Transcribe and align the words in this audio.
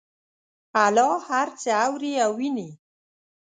الله 0.83 1.13
هر 1.29 1.47
څه 1.61 1.71
اوري 1.85 2.13
او 2.25 2.31
ویني 2.39 2.69